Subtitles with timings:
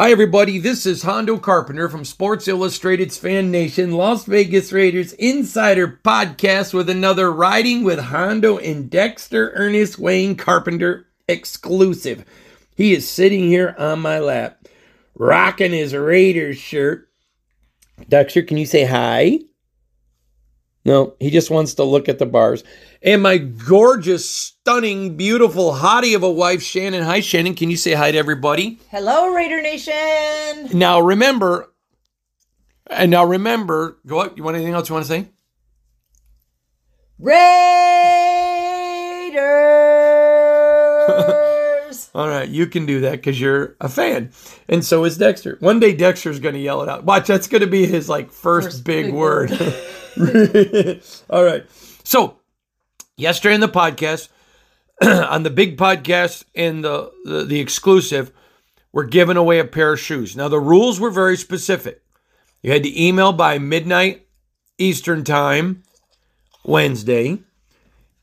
[0.00, 0.58] Hi, everybody.
[0.58, 6.88] This is Hondo Carpenter from Sports Illustrated's Fan Nation, Las Vegas Raiders Insider Podcast with
[6.88, 12.24] another Riding with Hondo and Dexter Ernest Wayne Carpenter exclusive.
[12.74, 14.66] He is sitting here on my lap,
[15.14, 17.10] rocking his Raiders shirt.
[18.08, 19.40] Dexter, can you say hi?
[20.84, 22.64] No, he just wants to look at the bars.
[23.02, 27.02] And my gorgeous, stunning, beautiful hottie of a wife, Shannon.
[27.02, 27.54] Hi, Shannon.
[27.54, 28.78] Can you say hi to everybody?
[28.90, 30.78] Hello, Raider Nation.
[30.78, 31.70] Now remember,
[32.88, 34.36] and now remember, go up.
[34.38, 35.28] You want anything else you want to say?
[37.18, 38.60] Raiders.
[42.12, 44.32] All right, you can do that because you're a fan,
[44.68, 45.56] and so is Dexter.
[45.60, 47.04] One day Dexter's going to yell it out.
[47.04, 49.52] Watch, that's going to be his like first, First big, big word.
[51.30, 51.64] All right.
[52.02, 52.40] So
[53.16, 54.28] yesterday in the podcast,
[55.02, 58.32] on the big podcast and the, the the exclusive,
[58.92, 60.36] we're giving away a pair of shoes.
[60.36, 62.02] Now the rules were very specific.
[62.60, 64.26] You had to email by midnight
[64.78, 65.84] Eastern time
[66.64, 67.38] Wednesday,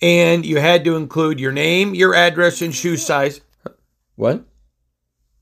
[0.00, 3.40] and you had to include your name, your address, and shoe size.
[4.16, 4.44] What?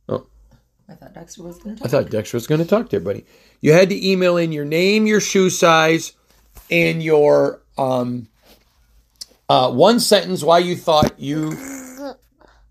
[0.09, 0.27] Oh.
[0.89, 1.87] I thought Dexter was going to talk.
[1.87, 3.25] I thought Dexter was going to talk to everybody.
[3.61, 6.13] You had to email in your name, your shoe size,
[6.71, 8.29] and your um,
[9.49, 11.57] uh, one sentence why you thought you,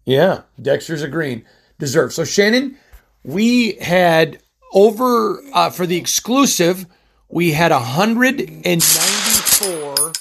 [0.05, 1.45] yeah, Dexter's agreeing,
[1.79, 2.13] deserve.
[2.13, 2.77] So Shannon,
[3.23, 4.41] we had
[4.73, 6.85] over uh, for the exclusive,
[7.29, 10.11] we had hundred and ninety-four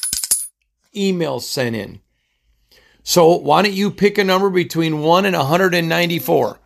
[0.94, 2.00] emails sent in.
[3.02, 6.58] So why don't you pick a number between one and hundred and ninety-four?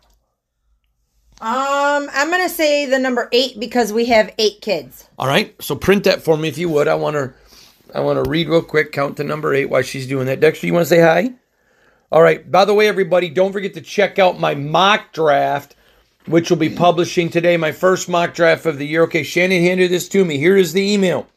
[1.41, 5.09] Um, I'm going to say the number eight because we have eight kids.
[5.19, 5.53] All right.
[5.61, 6.87] So print that for me if you would.
[6.87, 7.33] I want to
[7.93, 10.39] I want to read real quick, count to number 8 while she's doing that.
[10.39, 11.33] Dexter, you want to say hi?
[12.11, 12.49] All right.
[12.49, 15.75] By the way, everybody, don't forget to check out my mock draft
[16.27, 19.03] which will be publishing today my first mock draft of the year.
[19.03, 20.37] Okay, Shannon handed this to me.
[20.37, 21.27] Here is the email.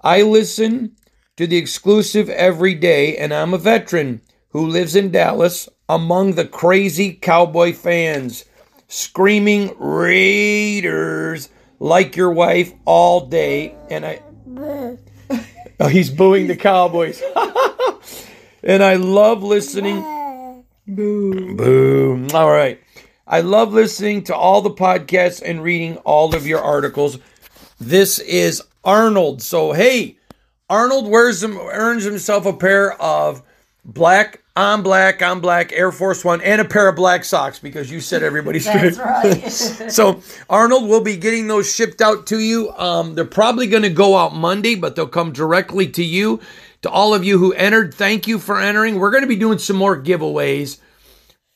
[0.00, 0.96] I listen
[1.36, 4.20] to the exclusive every day and I'm a veteran
[4.50, 8.44] who lives in Dallas among the crazy cowboy fans
[8.88, 11.48] screaming Raiders
[11.80, 13.74] like your wife all day.
[13.90, 14.20] And I.
[15.80, 17.20] Oh, he's booing the Cowboys.
[18.62, 20.00] and I love listening.
[20.86, 21.56] Boo.
[21.56, 22.28] Boo.
[22.32, 22.80] All right.
[23.26, 27.18] I love listening to all the podcasts and reading all of your articles.
[27.80, 29.42] This is Arnold.
[29.42, 30.18] So, hey,
[30.72, 33.42] Arnold wears him, earns himself a pair of
[33.84, 37.90] black on black on black Air Force One and a pair of black socks because
[37.90, 39.50] you said everybody's That's right.
[39.92, 42.70] so Arnold will be getting those shipped out to you.
[42.70, 46.40] Um, they're probably going to go out Monday, but they'll come directly to you.
[46.80, 48.98] To all of you who entered, thank you for entering.
[48.98, 50.78] We're going to be doing some more giveaways.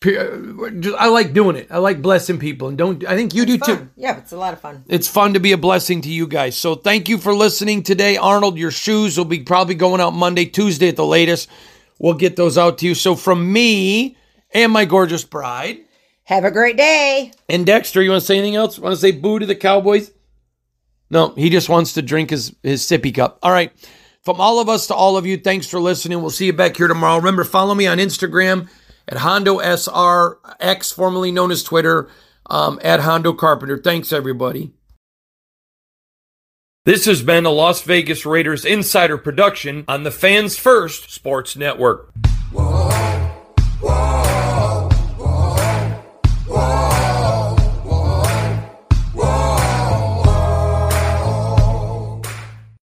[0.06, 1.68] I like doing it.
[1.70, 3.06] I like blessing people, and don't.
[3.06, 3.88] I think you do too.
[3.96, 4.84] Yeah, it's a lot of fun.
[4.88, 6.56] It's fun to be a blessing to you guys.
[6.56, 8.58] So thank you for listening today, Arnold.
[8.58, 11.48] Your shoes will be probably going out Monday, Tuesday at the latest.
[11.98, 12.94] We'll get those out to you.
[12.94, 14.16] So from me
[14.52, 15.78] and my gorgeous bride
[16.24, 17.32] Have a great day.
[17.48, 18.78] and Dexter, you want to say anything else?
[18.78, 20.12] Want to say boo to the Cowboys?
[21.10, 23.38] No, he just wants to drink his his sippy cup.
[23.42, 23.72] All right.
[24.22, 26.20] From all of us to all of you, thanks for listening.
[26.20, 27.16] We'll see you back here tomorrow.
[27.16, 28.68] Remember, follow me on Instagram
[29.08, 32.08] at Hondo SRX, formerly known as Twitter,
[32.48, 33.78] um, at Hondo Carpenter.
[33.78, 34.72] Thanks, everybody.
[36.84, 42.12] This has been a Las Vegas Raiders Insider production on the Fans First Sports Network.